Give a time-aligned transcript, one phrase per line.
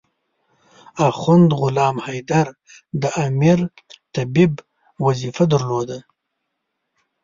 [1.07, 2.47] اخند غلام حیدر
[3.01, 3.59] د امیر
[4.13, 4.53] طبيب
[5.05, 5.99] وظیفه درلوده.